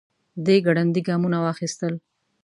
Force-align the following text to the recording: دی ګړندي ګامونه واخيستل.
دی 0.45 0.57
ګړندي 0.65 1.01
ګامونه 1.07 1.37
واخيستل. 1.41 1.93